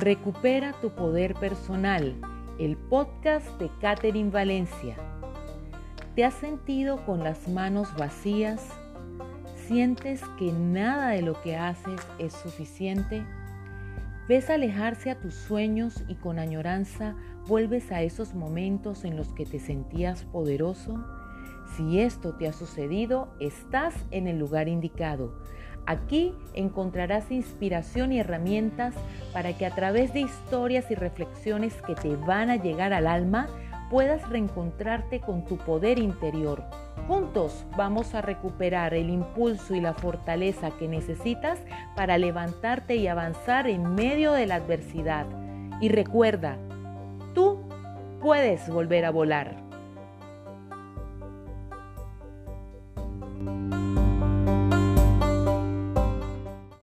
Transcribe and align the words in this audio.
Recupera 0.00 0.74
tu 0.80 0.90
poder 0.90 1.34
personal, 1.34 2.14
el 2.60 2.76
podcast 2.76 3.48
de 3.58 3.68
Catherine 3.80 4.30
Valencia. 4.30 4.94
¿Te 6.14 6.24
has 6.24 6.34
sentido 6.34 7.04
con 7.04 7.24
las 7.24 7.48
manos 7.48 7.88
vacías? 7.96 8.64
¿Sientes 9.56 10.22
que 10.38 10.52
nada 10.52 11.08
de 11.08 11.22
lo 11.22 11.40
que 11.42 11.56
haces 11.56 12.00
es 12.20 12.32
suficiente? 12.32 13.24
¿Ves 14.28 14.50
alejarse 14.50 15.10
a 15.10 15.18
tus 15.18 15.34
sueños 15.34 16.04
y 16.06 16.14
con 16.14 16.38
añoranza 16.38 17.16
vuelves 17.48 17.90
a 17.90 18.02
esos 18.02 18.34
momentos 18.34 19.04
en 19.04 19.16
los 19.16 19.32
que 19.32 19.46
te 19.46 19.58
sentías 19.58 20.22
poderoso? 20.26 21.04
Si 21.76 21.98
esto 21.98 22.36
te 22.36 22.46
ha 22.46 22.52
sucedido, 22.52 23.34
estás 23.40 23.96
en 24.12 24.28
el 24.28 24.38
lugar 24.38 24.68
indicado. 24.68 25.42
Aquí 25.88 26.34
encontrarás 26.52 27.30
inspiración 27.30 28.12
y 28.12 28.20
herramientas 28.20 28.92
para 29.32 29.56
que 29.56 29.64
a 29.64 29.74
través 29.74 30.12
de 30.12 30.20
historias 30.20 30.90
y 30.90 30.94
reflexiones 30.94 31.80
que 31.80 31.94
te 31.94 32.14
van 32.14 32.50
a 32.50 32.56
llegar 32.56 32.92
al 32.92 33.06
alma 33.06 33.48
puedas 33.90 34.28
reencontrarte 34.28 35.20
con 35.20 35.46
tu 35.46 35.56
poder 35.56 35.98
interior. 35.98 36.62
Juntos 37.06 37.64
vamos 37.74 38.14
a 38.14 38.20
recuperar 38.20 38.92
el 38.92 39.08
impulso 39.08 39.74
y 39.74 39.80
la 39.80 39.94
fortaleza 39.94 40.72
que 40.72 40.88
necesitas 40.88 41.58
para 41.96 42.18
levantarte 42.18 42.96
y 42.96 43.06
avanzar 43.06 43.66
en 43.66 43.94
medio 43.94 44.32
de 44.32 44.44
la 44.44 44.56
adversidad. 44.56 45.24
Y 45.80 45.88
recuerda, 45.88 46.58
tú 47.34 47.66
puedes 48.20 48.68
volver 48.68 49.06
a 49.06 49.10
volar. 49.10 49.67